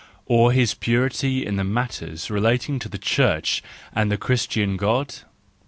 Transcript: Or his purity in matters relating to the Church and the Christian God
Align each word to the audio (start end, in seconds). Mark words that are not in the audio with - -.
Or 0.25 0.51
his 0.51 0.73
purity 0.73 1.45
in 1.45 1.57
matters 1.73 2.31
relating 2.31 2.79
to 2.79 2.89
the 2.89 2.97
Church 2.97 3.61
and 3.93 4.11
the 4.11 4.17
Christian 4.17 4.75
God 4.75 5.17